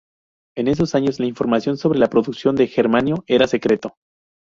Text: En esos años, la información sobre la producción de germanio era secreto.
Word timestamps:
En 0.57 0.67
esos 0.67 0.95
años, 0.95 1.19
la 1.19 1.27
información 1.27 1.77
sobre 1.77 1.99
la 1.99 2.09
producción 2.09 2.55
de 2.55 2.65
germanio 2.65 3.23
era 3.27 3.45
secreto. 3.45 3.97